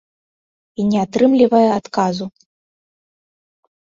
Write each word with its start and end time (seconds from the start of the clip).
І 0.83 0.85
не 0.91 0.99
атрымлівае 1.05 1.67
адказу! 1.79 2.25